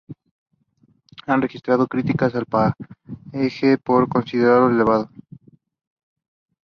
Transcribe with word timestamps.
Se 1.23 1.31
han 1.31 1.43
registrado 1.43 1.85
críticas 1.85 2.33
al 2.33 2.47
peaje 2.47 3.77
por 3.77 4.09
considerarlo 4.09 4.71
elevado. 4.71 5.11